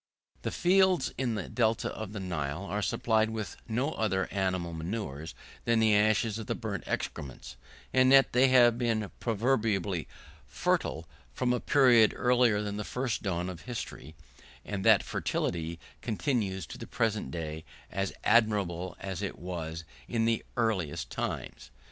[0.41, 5.35] The fields in the delta of the Nile are supplied with no other animal manures
[5.65, 7.55] than the ashes of the burnt excrements,
[7.93, 10.07] and yet they have been proverbially
[10.47, 14.15] fertile from a period earlier than the first dawn of history,
[14.65, 20.43] and that fertility continues to the present day as admirable as it was in the
[20.57, 21.69] earliest times.